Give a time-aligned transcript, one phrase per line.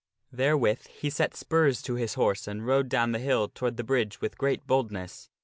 [0.31, 4.19] Therewith he set spurs to his horse and rode down the hill toward the bridge
[4.19, 5.29] with great boldness.